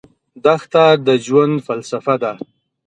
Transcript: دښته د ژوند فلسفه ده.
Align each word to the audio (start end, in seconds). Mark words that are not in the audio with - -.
دښته 0.43 0.85
د 1.05 1.07
ژوند 1.25 1.55
فلسفه 1.67 2.15
ده. 2.23 2.31